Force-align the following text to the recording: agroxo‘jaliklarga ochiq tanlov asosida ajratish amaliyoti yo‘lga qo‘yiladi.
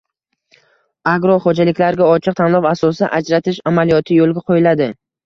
agroxo‘jaliklarga 1.11 2.07
ochiq 2.13 2.37
tanlov 2.39 2.69
asosida 2.71 3.11
ajratish 3.19 3.61
amaliyoti 3.73 4.19
yo‘lga 4.23 4.45
qo‘yiladi. 4.49 4.89